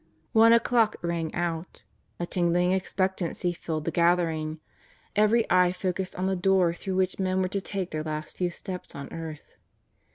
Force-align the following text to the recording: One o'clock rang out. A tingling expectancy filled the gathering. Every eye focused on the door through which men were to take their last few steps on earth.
One 0.31 0.51
o'clock 0.51 0.95
rang 1.03 1.31
out. 1.35 1.83
A 2.19 2.25
tingling 2.25 2.71
expectancy 2.71 3.53
filled 3.53 3.85
the 3.85 3.91
gathering. 3.91 4.59
Every 5.15 5.47
eye 5.47 5.71
focused 5.71 6.15
on 6.15 6.25
the 6.25 6.35
door 6.35 6.73
through 6.73 6.95
which 6.95 7.19
men 7.19 7.39
were 7.39 7.49
to 7.49 7.61
take 7.61 7.91
their 7.91 8.01
last 8.01 8.35
few 8.37 8.49
steps 8.49 8.95
on 8.95 9.13
earth. 9.13 9.57